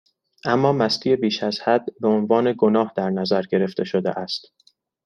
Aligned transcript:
اما 0.45 0.73
مستی 0.73 1.15
بیشازحد، 1.15 1.85
بهعنوان 1.99 2.55
گناه 2.57 2.93
در 2.95 3.09
نظر 3.09 3.41
گرفته 3.41 3.83
شده 3.83 4.09
است 4.09 4.45